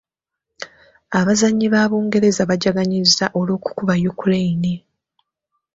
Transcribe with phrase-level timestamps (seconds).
[1.19, 4.73] Abazanyi ba Bungereza bajaganyizza olw’okukuba Yukureyini.